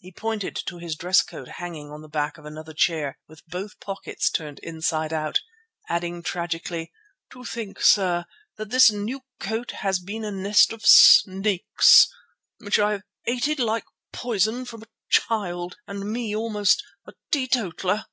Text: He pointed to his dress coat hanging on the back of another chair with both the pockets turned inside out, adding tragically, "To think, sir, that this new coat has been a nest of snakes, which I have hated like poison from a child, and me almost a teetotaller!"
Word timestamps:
He 0.00 0.12
pointed 0.12 0.56
to 0.68 0.78
his 0.78 0.96
dress 0.96 1.20
coat 1.20 1.46
hanging 1.58 1.90
on 1.90 2.00
the 2.00 2.08
back 2.08 2.38
of 2.38 2.46
another 2.46 2.72
chair 2.72 3.18
with 3.28 3.44
both 3.46 3.72
the 3.72 3.84
pockets 3.84 4.30
turned 4.30 4.60
inside 4.60 5.12
out, 5.12 5.40
adding 5.90 6.22
tragically, 6.22 6.90
"To 7.32 7.44
think, 7.44 7.82
sir, 7.82 8.24
that 8.56 8.70
this 8.70 8.90
new 8.90 9.20
coat 9.40 9.72
has 9.72 9.98
been 9.98 10.24
a 10.24 10.30
nest 10.30 10.72
of 10.72 10.86
snakes, 10.86 12.08
which 12.56 12.78
I 12.78 12.92
have 12.92 13.02
hated 13.26 13.58
like 13.58 13.84
poison 14.10 14.64
from 14.64 14.84
a 14.84 14.88
child, 15.10 15.76
and 15.86 16.10
me 16.14 16.34
almost 16.34 16.82
a 17.04 17.12
teetotaller!" 17.30 18.06